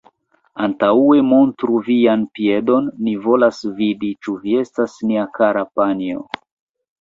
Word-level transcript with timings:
Antaŭe 0.67 1.17
montru 1.31 1.81
vian 1.89 2.23
piedon, 2.39 2.87
ni 3.09 3.13
volas 3.27 3.61
vidi, 3.83 4.11
ĉu 4.29 4.35
vi 4.47 4.57
estas 4.63 4.97
nia 5.11 5.29
kara 5.39 5.65
panjo. 5.81 6.27